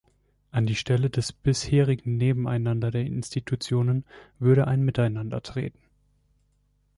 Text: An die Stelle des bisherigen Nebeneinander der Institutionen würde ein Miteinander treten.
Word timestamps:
An 0.49 0.65
die 0.65 0.73
Stelle 0.73 1.11
des 1.11 1.31
bisherigen 1.31 2.17
Nebeneinander 2.17 2.89
der 2.89 3.03
Institutionen 3.05 4.03
würde 4.39 4.65
ein 4.67 4.83
Miteinander 4.83 5.43
treten. 5.43 5.77